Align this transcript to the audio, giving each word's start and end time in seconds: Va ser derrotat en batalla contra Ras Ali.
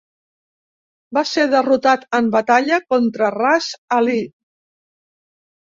Va 1.17 1.23
ser 1.31 1.43
derrotat 1.51 2.07
en 2.21 2.31
batalla 2.37 2.81
contra 2.95 3.29
Ras 3.37 3.69
Ali. 3.99 4.21